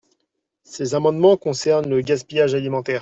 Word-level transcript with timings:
Ces 0.63 0.95
amendements 0.95 1.37
concernent 1.37 1.87
le 1.87 2.01
gaspillage 2.01 2.55
alimentaire. 2.55 2.99